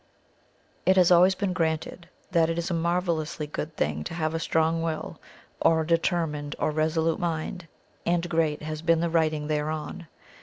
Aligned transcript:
It 0.83 0.97
has 0.97 1.11
always 1.11 1.35
been 1.35 1.53
granted 1.53 2.09
that 2.31 2.49
it 2.49 2.57
is 2.57 2.71
a 2.71 2.73
marvellously 2.73 3.45
good 3.45 3.77
thing 3.77 4.03
to 4.05 4.15
have 4.15 4.33
a 4.33 4.39
strong 4.39 4.81
will, 4.81 5.19
or 5.61 5.81
a 5.81 5.85
determined 5.85 6.55
or 6.57 6.71
resolute 6.71 7.19
mind, 7.19 7.67
and 8.03 8.27
great 8.27 8.63
has 8.63 8.81
been 8.81 9.01
the 9.01 9.11
writing 9.11 9.45
thereon. 9.45 10.07